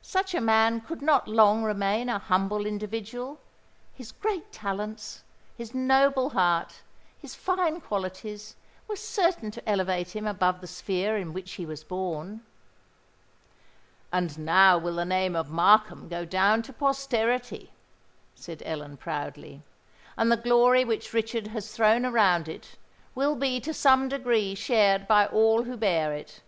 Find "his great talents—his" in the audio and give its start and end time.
3.92-5.74